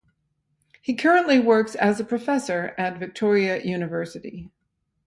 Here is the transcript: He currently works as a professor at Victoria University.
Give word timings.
He 0.81 0.95
currently 0.95 1.39
works 1.39 1.75
as 1.75 1.99
a 1.99 2.03
professor 2.03 2.73
at 2.75 2.97
Victoria 2.97 3.63
University. 3.63 4.49